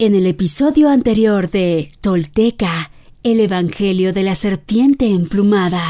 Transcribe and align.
En 0.00 0.14
el 0.14 0.26
episodio 0.26 0.90
anterior 0.90 1.50
de 1.50 1.90
Tolteca, 2.00 2.92
el 3.24 3.40
Evangelio 3.40 4.12
de 4.12 4.22
la 4.22 4.36
Serpiente 4.36 5.08
Emplumada. 5.08 5.82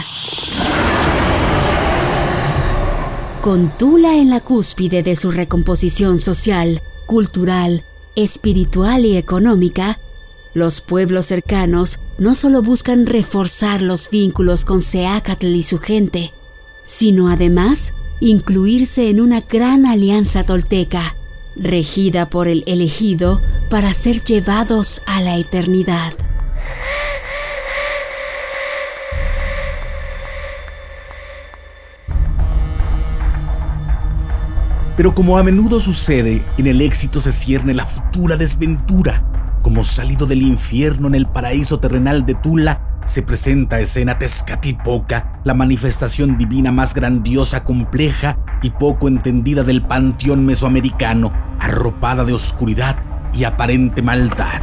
Con 3.43 3.69
Tula 3.77 4.17
en 4.17 4.31
la 4.31 4.41
cúspide 4.41 5.03
de 5.03 5.15
su 5.15 5.31
recomposición 5.31 6.19
social, 6.19 6.81
cultural, 7.05 7.85
espiritual 8.17 9.05
y 9.05 9.19
económica, 9.19 10.01
los 10.55 10.81
pueblos 10.81 11.27
cercanos 11.27 11.99
no 12.17 12.35
solo 12.35 12.63
buscan 12.63 13.05
reforzar 13.05 13.83
los 13.83 14.09
vínculos 14.09 14.65
con 14.65 14.81
Seacatl 14.81 15.55
y 15.55 15.63
su 15.63 15.81
gente, 15.81 16.33
sino 16.83 17.29
además 17.29 17.93
incluirse 18.21 19.11
en 19.11 19.21
una 19.21 19.43
gran 19.43 19.85
alianza 19.85 20.45
tolteca 20.45 21.18
regida 21.59 22.31
por 22.31 22.49
el 22.49 22.65
elegido 22.67 23.41
para 23.71 23.93
ser 23.95 24.23
llevados 24.25 25.03
a 25.07 25.21
la 25.21 25.37
eternidad. 25.37 26.13
Pero 34.97 35.15
como 35.15 35.39
a 35.39 35.45
menudo 35.45 35.79
sucede, 35.79 36.45
en 36.57 36.67
el 36.67 36.81
éxito 36.81 37.21
se 37.21 37.31
cierne 37.31 37.73
la 37.73 37.87
futura 37.87 38.37
desventura. 38.37 39.23
Como 39.63 39.85
salido 39.85 40.27
del 40.27 40.43
infierno 40.43 41.07
en 41.07 41.15
el 41.15 41.29
paraíso 41.29 41.79
terrenal 41.79 42.27
de 42.27 42.35
Tula, 42.35 43.01
se 43.07 43.23
presenta 43.23 43.79
escena 43.79 44.19
Tezcatlipoca, 44.19 45.41
la 45.45 45.55
manifestación 45.55 46.37
divina 46.37 46.73
más 46.73 46.95
grandiosa, 46.95 47.65
compleja 47.65 48.39
y 48.61 48.71
poco 48.71 49.07
entendida 49.07 49.63
del 49.63 49.83
panteón 49.83 50.45
mesoamericano, 50.45 51.33
arropada 51.59 52.25
de 52.25 52.33
oscuridad 52.33 52.97
y 53.33 53.45
aparente 53.45 54.03
maldad. 54.03 54.63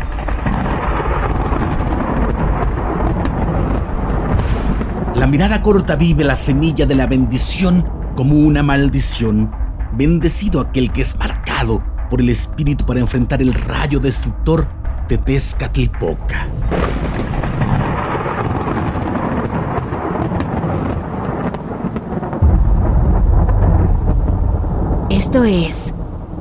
La 5.16 5.28
mirada 5.28 5.62
corta 5.62 5.96
vive 5.96 6.24
la 6.24 6.36
semilla 6.36 6.86
de 6.86 6.96
la 6.96 7.08
bendición 7.08 7.90
como 8.16 8.36
una 8.36 8.64
maldición. 8.64 9.50
Bendecido 9.94 10.60
aquel 10.60 10.92
que 10.92 11.04
es 11.04 11.18
marcado 11.18 11.82
por 12.10 12.20
el 12.20 12.30
espíritu 12.30 12.86
para 12.86 13.00
enfrentar 13.00 13.42
el 13.42 13.54
rayo 13.54 14.00
destructor 14.00 14.68
de 15.08 15.18
Tezcatlipoca. 15.18 16.48
Esto 25.10 25.46
es 25.46 25.94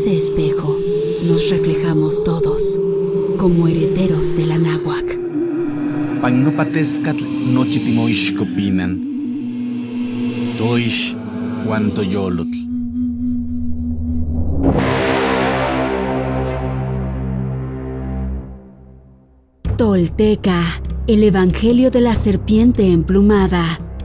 Ese 0.00 0.16
espejo 0.16 0.78
nos 1.28 1.50
reflejamos 1.50 2.24
todos 2.24 2.80
como 3.36 3.68
herederos 3.68 4.34
de 4.34 4.46
la 4.46 4.56
náhuac. 4.56 5.20
Pagnopatescatl 6.22 7.22
nochitimoixcopinan. 7.52 8.98
Toish 10.56 11.14
yolotl. 12.10 12.58
Tolteca, 19.76 20.62
el 21.08 21.24
Evangelio 21.24 21.90
de 21.90 22.00
la 22.00 22.14
Serpiente 22.14 22.90
Emplumada 22.90 23.89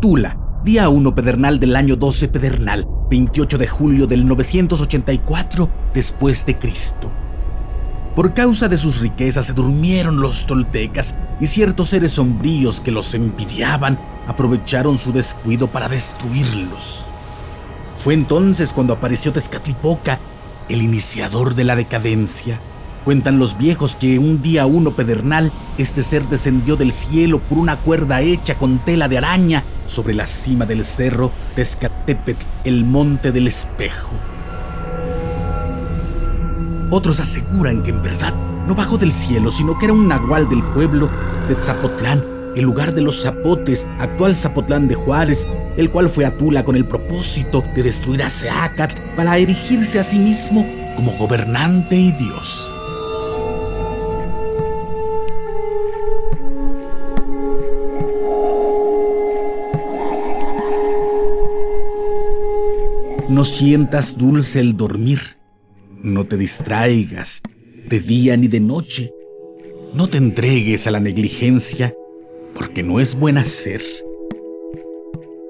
Tula, 0.00 0.38
día 0.64 0.88
1 0.88 1.12
pedernal 1.12 1.58
del 1.58 1.74
año 1.74 1.96
12 1.96 2.28
pedernal, 2.28 2.86
28 3.10 3.58
de 3.58 3.66
julio 3.66 4.06
del 4.06 4.28
984 4.28 5.68
después 5.92 6.46
de 6.46 6.56
Cristo. 6.56 7.10
Por 8.14 8.32
causa 8.32 8.68
de 8.68 8.76
sus 8.76 9.00
riquezas 9.00 9.46
se 9.46 9.54
durmieron 9.54 10.20
los 10.20 10.46
toltecas 10.46 11.16
y 11.40 11.48
ciertos 11.48 11.88
seres 11.88 12.12
sombríos 12.12 12.80
que 12.80 12.92
los 12.92 13.12
envidiaban 13.14 13.98
aprovecharon 14.28 14.98
su 14.98 15.10
descuido 15.10 15.66
para 15.66 15.88
destruirlos. 15.88 17.06
Fue 17.96 18.14
entonces 18.14 18.72
cuando 18.72 18.94
apareció 18.94 19.32
Tezcatlipoca, 19.32 20.20
el 20.68 20.80
iniciador 20.80 21.56
de 21.56 21.64
la 21.64 21.74
decadencia, 21.74 22.60
Cuentan 23.08 23.38
los 23.38 23.56
viejos 23.56 23.96
que 23.96 24.18
un 24.18 24.42
día 24.42 24.66
uno 24.66 24.90
pedernal, 24.90 25.50
este 25.78 26.02
ser 26.02 26.28
descendió 26.28 26.76
del 26.76 26.92
cielo 26.92 27.38
por 27.38 27.56
una 27.56 27.80
cuerda 27.80 28.20
hecha 28.20 28.58
con 28.58 28.84
tela 28.84 29.08
de 29.08 29.16
araña 29.16 29.64
sobre 29.86 30.12
la 30.12 30.26
cima 30.26 30.66
del 30.66 30.84
cerro 30.84 31.32
Tezcatepetl, 31.54 32.44
el 32.64 32.84
monte 32.84 33.32
del 33.32 33.46
espejo. 33.46 34.10
Otros 36.90 37.18
aseguran 37.18 37.82
que 37.82 37.92
en 37.92 38.02
verdad 38.02 38.34
no 38.66 38.74
bajó 38.74 38.98
del 38.98 39.12
cielo, 39.12 39.50
sino 39.50 39.78
que 39.78 39.86
era 39.86 39.94
un 39.94 40.06
nahual 40.06 40.46
del 40.46 40.62
pueblo 40.62 41.08
de 41.48 41.56
Zapotlán, 41.62 42.22
el 42.56 42.64
lugar 42.64 42.92
de 42.92 43.00
los 43.00 43.22
zapotes, 43.22 43.88
actual 44.00 44.36
Zapotlán 44.36 44.86
de 44.86 44.96
Juárez, 44.96 45.48
el 45.78 45.88
cual 45.90 46.10
fue 46.10 46.26
a 46.26 46.36
Tula 46.36 46.62
con 46.62 46.76
el 46.76 46.84
propósito 46.84 47.64
de 47.74 47.84
destruir 47.84 48.22
a 48.22 48.28
Seacat 48.28 49.00
para 49.16 49.38
erigirse 49.38 49.98
a 49.98 50.02
sí 50.02 50.18
mismo 50.18 50.66
como 50.94 51.12
gobernante 51.12 51.96
y 51.96 52.12
Dios. 52.12 52.77
No 63.28 63.44
sientas 63.44 64.16
dulce 64.16 64.58
el 64.58 64.74
dormir. 64.74 65.20
No 66.02 66.24
te 66.24 66.38
distraigas 66.38 67.42
de 67.86 68.00
día 68.00 68.38
ni 68.38 68.48
de 68.48 68.58
noche. 68.58 69.12
No 69.92 70.06
te 70.08 70.16
entregues 70.16 70.86
a 70.86 70.90
la 70.90 70.98
negligencia, 70.98 71.94
porque 72.54 72.82
no 72.82 73.00
es 73.00 73.18
buen 73.18 73.36
hacer. 73.36 73.82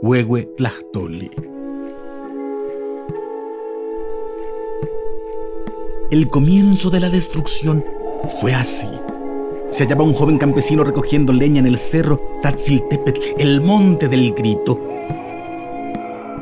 Huehue 0.02 0.48
Tlachtoli. 0.56 1.30
El 6.10 6.28
comienzo 6.30 6.90
de 6.90 6.98
la 6.98 7.10
destrucción 7.10 7.84
fue 8.40 8.54
así. 8.54 8.88
Se 9.70 9.84
hallaba 9.84 10.02
un 10.02 10.14
joven 10.14 10.38
campesino 10.38 10.82
recogiendo 10.82 11.32
leña 11.32 11.60
en 11.60 11.66
el 11.66 11.78
cerro 11.78 12.20
Tatziltepet, 12.42 13.36
el 13.38 13.60
monte 13.60 14.08
del 14.08 14.32
grito, 14.32 14.87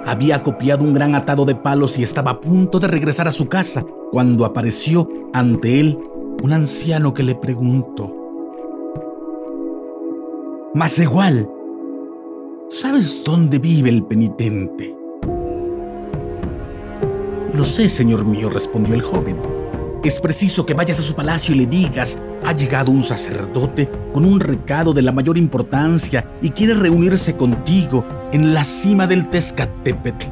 había 0.07 0.43
copiado 0.43 0.85
un 0.85 0.95
gran 0.95 1.15
atado 1.15 1.45
de 1.45 1.57
palos 1.57 1.99
y 1.99 2.03
estaba 2.03 2.31
a 2.31 2.41
punto 2.41 2.79
de 2.79 2.87
regresar 2.87 3.27
a 3.27 3.33
su 3.33 3.49
casa 3.49 3.85
cuando 4.13 4.45
apareció 4.45 5.09
ante 5.33 5.81
él 5.81 5.99
un 6.43 6.53
anciano 6.53 7.13
que 7.13 7.23
le 7.25 7.35
preguntó, 7.35 8.13
Mas 10.75 10.99
igual, 10.99 11.51
¿sabes 12.69 13.23
dónde 13.25 13.59
vive 13.59 13.89
el 13.89 14.05
penitente? 14.05 14.95
Lo 17.55 17.65
sé, 17.65 17.89
señor 17.89 18.27
mío, 18.27 18.51
respondió 18.51 18.95
el 18.95 19.01
joven. 19.01 19.39
Es 20.05 20.21
preciso 20.21 20.67
que 20.67 20.75
vayas 20.75 20.99
a 20.99 21.03
su 21.03 21.15
palacio 21.15 21.55
y 21.55 21.59
le 21.59 21.67
digas, 21.67 22.23
ha 22.45 22.53
llegado 22.53 22.93
un 22.93 23.03
sacerdote 23.03 23.91
con 24.17 24.25
un 24.25 24.41
recado 24.41 24.95
de 24.95 25.03
la 25.03 25.13
mayor 25.13 25.37
importancia 25.37 26.27
y 26.41 26.49
quiere 26.49 26.73
reunirse 26.73 27.37
contigo 27.37 28.03
en 28.33 28.55
la 28.55 28.65
cima 28.65 29.07
del 29.07 29.29
Tezcatépetl. 29.29 30.29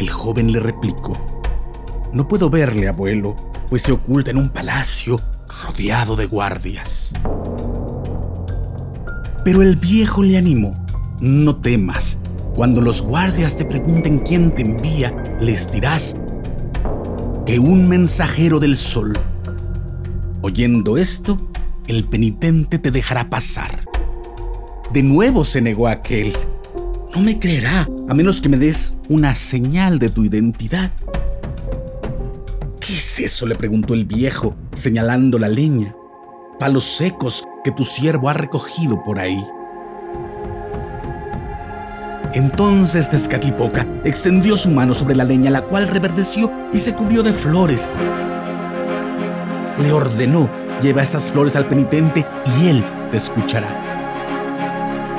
El 0.00 0.10
joven 0.10 0.50
le 0.50 0.58
replicó, 0.58 1.16
No 2.12 2.26
puedo 2.26 2.50
verle, 2.50 2.88
abuelo, 2.88 3.36
pues 3.68 3.82
se 3.82 3.92
oculta 3.92 4.32
en 4.32 4.38
un 4.38 4.48
palacio 4.48 5.20
rodeado 5.64 6.16
de 6.16 6.26
guardias. 6.26 7.12
Pero 9.44 9.62
el 9.62 9.76
viejo 9.76 10.24
le 10.24 10.38
animó. 10.38 10.74
No 11.20 11.54
temas. 11.54 12.18
Cuando 12.56 12.80
los 12.80 13.00
guardias 13.00 13.56
te 13.56 13.64
pregunten 13.64 14.18
quién 14.18 14.52
te 14.56 14.62
envía, 14.62 15.14
les 15.38 15.70
dirás 15.70 16.16
que 17.46 17.60
un 17.60 17.88
mensajero 17.88 18.58
del 18.58 18.76
sol. 18.76 19.16
Oyendo 20.46 20.96
esto, 20.96 21.38
el 21.88 22.04
penitente 22.04 22.78
te 22.78 22.92
dejará 22.92 23.28
pasar. 23.28 23.84
De 24.92 25.02
nuevo 25.02 25.44
se 25.44 25.60
negó 25.60 25.88
aquel. 25.88 26.36
No 27.12 27.20
me 27.20 27.40
creerá 27.40 27.88
a 28.08 28.14
menos 28.14 28.40
que 28.40 28.48
me 28.48 28.56
des 28.56 28.96
una 29.08 29.34
señal 29.34 29.98
de 29.98 30.08
tu 30.08 30.22
identidad. 30.24 30.92
¿Qué 32.78 32.92
es 32.92 33.18
eso? 33.18 33.44
le 33.48 33.56
preguntó 33.56 33.92
el 33.92 34.04
viejo, 34.04 34.54
señalando 34.72 35.40
la 35.40 35.48
leña. 35.48 35.96
Palos 36.60 36.84
secos 36.84 37.44
que 37.64 37.72
tu 37.72 37.82
siervo 37.82 38.28
ha 38.28 38.34
recogido 38.34 39.02
por 39.02 39.18
ahí. 39.18 39.44
Entonces 42.34 43.10
Tezcatlipoca 43.10 43.84
extendió 44.04 44.56
su 44.56 44.70
mano 44.70 44.94
sobre 44.94 45.16
la 45.16 45.24
leña, 45.24 45.50
la 45.50 45.62
cual 45.62 45.88
reverdeció 45.88 46.52
y 46.72 46.78
se 46.78 46.94
cubrió 46.94 47.24
de 47.24 47.32
flores. 47.32 47.90
Le 49.78 49.92
ordenó, 49.92 50.48
lleva 50.80 51.02
estas 51.02 51.30
flores 51.30 51.56
al 51.56 51.66
penitente 51.66 52.26
y 52.58 52.68
él 52.68 52.84
te 53.10 53.18
escuchará. 53.18 53.68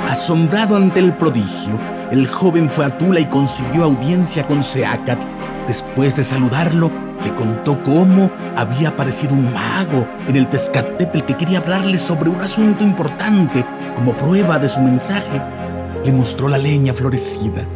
Asombrado 0.10 0.76
ante 0.76 1.00
el 1.00 1.14
prodigio, 1.14 1.78
el 2.12 2.28
joven 2.28 2.70
fue 2.70 2.86
a 2.86 2.98
Tula 2.98 3.20
y 3.20 3.26
consiguió 3.26 3.84
audiencia 3.84 4.46
con 4.48 4.64
Seacat. 4.64 5.24
Después 5.68 6.16
de 6.16 6.24
saludarlo, 6.24 6.90
le 7.24 7.36
contó 7.36 7.84
cómo 7.84 8.32
había 8.56 8.90
aparecido 8.90 9.34
un 9.34 9.52
mago 9.54 10.08
en 10.28 10.36
el 10.38 10.48
Tezcatépetl 10.48 11.26
que 11.26 11.38
quería 11.38 11.60
hablarle 11.60 11.98
sobre 11.98 12.30
un 12.30 12.42
asunto 12.42 12.84
importante. 12.84 13.66
Como 13.96 14.16
prueba 14.16 14.58
de 14.60 14.70
su 14.70 14.80
mensaje, 14.80 15.42
le 16.06 16.12
mostró 16.12 16.48
la 16.48 16.58
leña 16.58 16.94
florecida. 16.94 17.68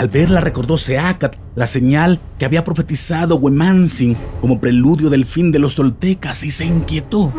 Al 0.00 0.08
verla 0.08 0.40
recordó 0.40 0.78
Seacat 0.78 1.36
la 1.56 1.66
señal 1.66 2.20
que 2.38 2.46
había 2.46 2.64
profetizado 2.64 3.36
Huemansin 3.36 4.16
como 4.40 4.58
preludio 4.58 5.10
del 5.10 5.26
fin 5.26 5.52
de 5.52 5.58
los 5.58 5.74
toltecas 5.74 6.42
y 6.42 6.50
se 6.50 6.64
inquietó. 6.64 7.30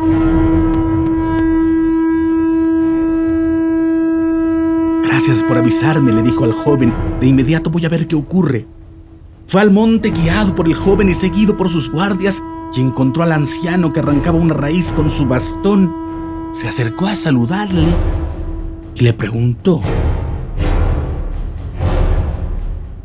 Gracias 5.02 5.42
por 5.42 5.58
avisarme, 5.58 6.12
le 6.12 6.22
dijo 6.22 6.44
al 6.44 6.52
joven. 6.52 6.94
De 7.20 7.26
inmediato 7.26 7.68
voy 7.68 7.84
a 7.84 7.88
ver 7.88 8.06
qué 8.06 8.14
ocurre. 8.14 8.68
Fue 9.48 9.60
al 9.60 9.72
monte 9.72 10.12
guiado 10.12 10.54
por 10.54 10.68
el 10.68 10.74
joven 10.74 11.08
y 11.08 11.14
seguido 11.14 11.56
por 11.56 11.68
sus 11.68 11.90
guardias 11.90 12.40
y 12.76 12.80
encontró 12.80 13.24
al 13.24 13.32
anciano 13.32 13.92
que 13.92 13.98
arrancaba 13.98 14.38
una 14.38 14.54
raíz 14.54 14.92
con 14.92 15.10
su 15.10 15.26
bastón. 15.26 15.92
Se 16.52 16.68
acercó 16.68 17.08
a 17.08 17.16
saludarle 17.16 17.88
y 18.94 19.02
le 19.02 19.12
preguntó, 19.14 19.80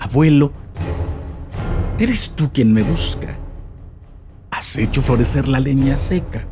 Abuelo, 0.09 0.53
¿eres 1.99 2.29
tú 2.33 2.49
quien 2.53 2.71
me 2.71 2.81
busca? 2.81 3.35
¿Has 4.51 4.77
hecho 4.77 5.01
florecer 5.01 5.49
la 5.49 5.59
leña 5.59 5.97
seca? 5.97 6.45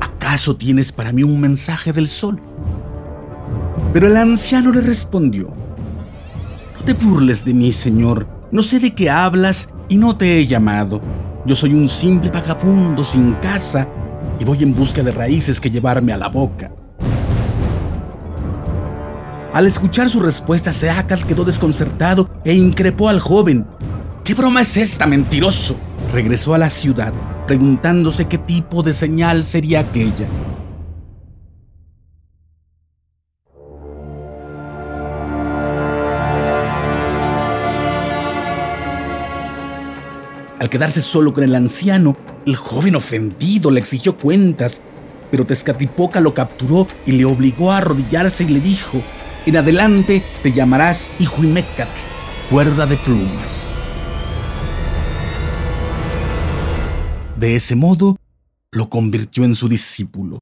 ¿Acaso 0.00 0.56
tienes 0.56 0.90
para 0.90 1.12
mí 1.12 1.24
un 1.24 1.38
mensaje 1.38 1.92
del 1.92 2.08
sol? 2.08 2.40
Pero 3.92 4.06
el 4.06 4.16
anciano 4.16 4.72
le 4.72 4.80
respondió, 4.80 5.48
No 6.78 6.84
te 6.86 6.94
burles 6.94 7.44
de 7.44 7.52
mí, 7.52 7.70
señor, 7.70 8.26
no 8.50 8.62
sé 8.62 8.80
de 8.80 8.94
qué 8.94 9.10
hablas 9.10 9.74
y 9.90 9.98
no 9.98 10.16
te 10.16 10.38
he 10.38 10.46
llamado. 10.46 11.02
Yo 11.44 11.54
soy 11.54 11.74
un 11.74 11.86
simple 11.86 12.30
vagabundo 12.30 13.04
sin 13.04 13.34
casa 13.34 13.86
y 14.40 14.44
voy 14.46 14.62
en 14.62 14.74
busca 14.74 15.02
de 15.02 15.12
raíces 15.12 15.60
que 15.60 15.70
llevarme 15.70 16.14
a 16.14 16.16
la 16.16 16.28
boca. 16.28 16.72
Al 19.52 19.66
escuchar 19.66 20.08
su 20.08 20.20
respuesta, 20.20 20.72
Seacal 20.72 21.26
quedó 21.26 21.44
desconcertado 21.44 22.30
e 22.42 22.54
increpó 22.54 23.10
al 23.10 23.20
joven. 23.20 23.66
¿Qué 24.24 24.32
broma 24.32 24.62
es 24.62 24.78
esta, 24.78 25.06
mentiroso? 25.06 25.76
Regresó 26.10 26.54
a 26.54 26.58
la 26.58 26.70
ciudad, 26.70 27.12
preguntándose 27.46 28.28
qué 28.28 28.38
tipo 28.38 28.82
de 28.82 28.94
señal 28.94 29.42
sería 29.42 29.80
aquella. 29.80 30.26
Al 40.58 40.70
quedarse 40.70 41.02
solo 41.02 41.34
con 41.34 41.44
el 41.44 41.54
anciano, 41.54 42.16
el 42.46 42.56
joven 42.56 42.96
ofendido 42.96 43.70
le 43.70 43.80
exigió 43.80 44.16
cuentas, 44.16 44.80
pero 45.30 45.44
Tezcatlipoca 45.44 46.22
lo 46.22 46.32
capturó 46.32 46.86
y 47.04 47.12
le 47.12 47.26
obligó 47.26 47.70
a 47.70 47.78
arrodillarse 47.78 48.44
y 48.44 48.48
le 48.48 48.60
dijo, 48.60 49.02
en 49.46 49.56
adelante 49.56 50.24
te 50.42 50.52
llamarás 50.52 51.10
Ijuimecat, 51.18 51.88
cuerda 52.50 52.86
de 52.86 52.96
plumas. 52.96 53.70
De 57.36 57.56
ese 57.56 57.74
modo, 57.74 58.16
lo 58.70 58.88
convirtió 58.88 59.44
en 59.44 59.54
su 59.54 59.68
discípulo. 59.68 60.38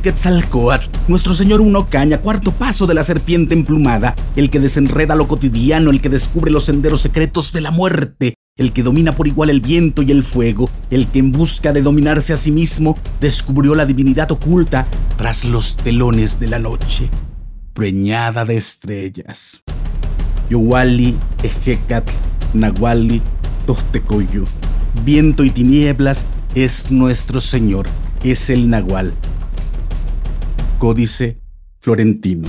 Quetzalcoatl, 0.00 0.86
nuestro 1.06 1.34
señor 1.34 1.60
Uno 1.60 1.88
Caña, 1.88 2.18
cuarto 2.18 2.52
paso 2.52 2.86
de 2.86 2.94
la 2.94 3.04
serpiente 3.04 3.54
emplumada, 3.54 4.14
el 4.36 4.50
que 4.50 4.58
desenreda 4.58 5.14
lo 5.14 5.28
cotidiano, 5.28 5.90
el 5.90 6.00
que 6.00 6.08
descubre 6.08 6.50
los 6.50 6.64
senderos 6.64 7.02
secretos 7.02 7.52
de 7.52 7.60
la 7.60 7.70
muerte, 7.70 8.34
el 8.56 8.72
que 8.72 8.82
domina 8.82 9.12
por 9.12 9.26
igual 9.26 9.50
el 9.50 9.60
viento 9.60 10.02
y 10.02 10.10
el 10.10 10.22
fuego, 10.22 10.68
el 10.90 11.06
que 11.08 11.20
en 11.20 11.32
busca 11.32 11.72
de 11.72 11.82
dominarse 11.82 12.32
a 12.32 12.36
sí 12.36 12.50
mismo 12.50 12.96
descubrió 13.20 13.74
la 13.74 13.86
divinidad 13.86 14.30
oculta 14.30 14.86
tras 15.16 15.44
los 15.44 15.76
telones 15.76 16.38
de 16.38 16.48
la 16.48 16.58
noche, 16.58 17.08
preñada 17.72 18.44
de 18.44 18.56
estrellas. 18.56 19.62
Yowali, 20.50 21.16
Ejecatl, 21.42 22.12
Nahuali, 22.52 23.22
Tostecoyo, 23.66 24.44
viento 25.04 25.44
y 25.44 25.50
tinieblas 25.50 26.26
es 26.54 26.90
nuestro 26.90 27.40
Señor 27.40 27.86
es 28.22 28.50
el 28.50 28.68
Nahual. 28.70 29.14
Códice 30.78 31.40
Florentino. 31.80 32.48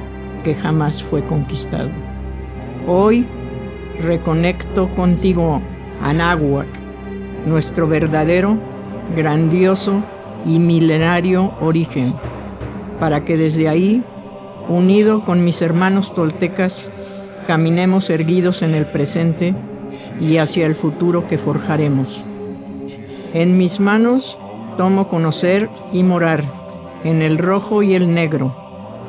que 0.43 0.55
jamás 0.55 1.03
fue 1.03 1.23
conquistado. 1.25 1.89
Hoy 2.87 3.27
reconecto 4.01 4.89
contigo, 4.95 5.61
Anáhuac, 6.01 6.67
nuestro 7.45 7.87
verdadero, 7.87 8.57
grandioso 9.15 10.03
y 10.45 10.59
milenario 10.59 11.51
origen, 11.61 12.13
para 12.99 13.23
que 13.25 13.37
desde 13.37 13.69
ahí, 13.69 14.03
unido 14.67 15.23
con 15.23 15.43
mis 15.43 15.61
hermanos 15.61 16.13
toltecas, 16.13 16.89
caminemos 17.47 18.09
erguidos 18.09 18.61
en 18.61 18.75
el 18.75 18.85
presente 18.85 19.55
y 20.19 20.37
hacia 20.37 20.65
el 20.65 20.75
futuro 20.75 21.27
que 21.27 21.37
forjaremos. 21.37 22.25
En 23.33 23.57
mis 23.57 23.79
manos 23.79 24.37
tomo 24.77 25.07
conocer 25.07 25.69
y 25.93 26.03
morar 26.03 26.43
en 27.03 27.21
el 27.21 27.37
rojo 27.37 27.83
y 27.83 27.93
el 27.95 28.13
negro, 28.13 28.55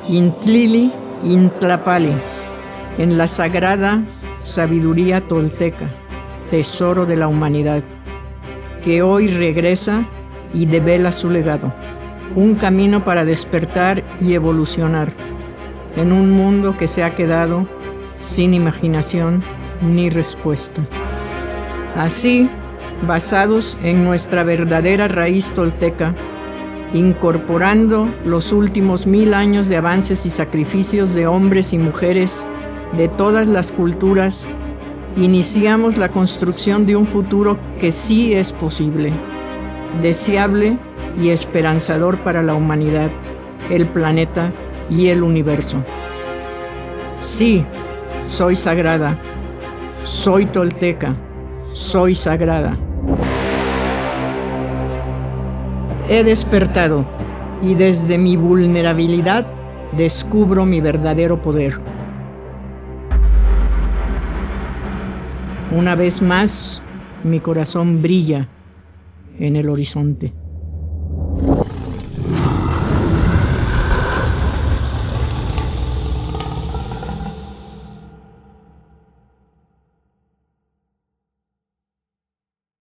Intlili, 0.09 0.91
Intlapali, 1.25 2.13
en 2.99 3.17
la 3.17 3.29
sagrada 3.29 4.03
sabiduría 4.43 5.21
tolteca, 5.21 5.89
tesoro 6.51 7.07
de 7.07 7.17
la 7.17 7.29
humanidad, 7.29 7.83
que 8.83 9.03
hoy 9.03 9.29
regresa 9.29 10.05
y 10.53 10.67
devela 10.67 11.13
su 11.13 11.31
legado, 11.31 11.73
un 12.35 12.57
camino 12.57 13.05
para 13.05 13.25
despertar 13.25 14.03
y 14.21 14.35
evolucionar 14.35 15.13
en 15.97 16.13
un 16.13 16.31
mundo 16.31 16.77
que 16.77 16.89
se 16.89 17.05
ha 17.05 17.15
quedado 17.15 17.69
sin 18.21 18.53
imaginación 18.53 19.45
ni 19.81 20.11
respuesta. 20.11 20.83
Así, 21.97 22.51
basados 23.07 23.79
en 23.83 24.05
nuestra 24.05 24.43
verdadera 24.43 25.07
raíz 25.09 25.51
tolteca, 25.51 26.15
incorporando 26.95 28.13
los 28.25 28.53
últimos 28.53 29.07
mil 29.07 29.35
años 29.35 29.69
de 29.69 29.77
avances 29.77 30.27
y 30.27 30.31
sacrificios 30.31 31.15
de 31.15 31.27
hombres 31.27 31.73
y 31.73 31.79
mujeres 31.79 32.47
de 32.97 33.09
todas 33.09 33.49
las 33.49 33.73
culturas, 33.73 34.49
iniciamos 35.17 35.97
la 35.97 36.11
construcción 36.11 36.87
de 36.87 36.97
un 36.97 37.07
futuro 37.07 37.59
que 37.81 37.93
sí 37.93 38.35
es 38.35 38.53
posible, 38.53 39.13
deseable 40.03 40.79
y 41.21 41.31
esperanzador 41.31 42.19
para 42.19 42.43
la 42.43 42.55
humanidad, 42.55 43.11
el 43.71 43.87
planeta 43.89 44.53
y 44.91 45.09
el 45.09 45.23
universo. 45.23 45.83
Sí, 47.21 47.65
soy 48.27 48.57
sagrada, 48.57 49.19
soy 50.05 50.47
tolteca, 50.47 51.15
soy 51.73 52.15
sagrada. 52.15 52.77
He 56.13 56.25
despertado 56.25 57.07
y 57.63 57.75
desde 57.75 58.19
mi 58.19 58.37
vulnerabilidad 58.37 59.47
descubro 59.97 60.67
mi 60.67 60.83
verdadero 60.83 61.41
poder. 61.41 61.81
Una 65.75 65.95
vez 65.95 66.21
más, 66.21 66.83
mi 67.25 67.41
corazón 67.41 68.03
brilla 68.03 68.47
en 69.39 69.57
el 69.57 69.71
horizonte. 69.71 70.35